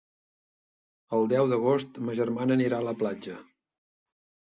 [1.17, 3.41] El deu d'agost ma germana anirà a la platja.